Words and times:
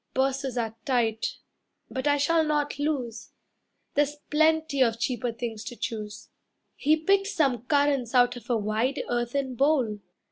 "Purses 0.15 0.57
are 0.57 0.75
tight, 0.83 1.37
but 1.87 2.07
I 2.07 2.17
shall 2.17 2.43
not 2.43 2.79
lose. 2.79 3.33
There's 3.93 4.15
plenty 4.31 4.81
of 4.81 4.97
cheaper 4.97 5.31
things 5.31 5.63
to 5.65 5.75
choose." 5.75 6.29
He 6.75 6.97
picked 6.97 7.27
some 7.27 7.65
currants 7.67 8.15
out 8.15 8.35
of 8.35 8.49
a 8.49 8.57
wide 8.57 9.03
Earthen 9.09 9.53
bowl. 9.53 9.99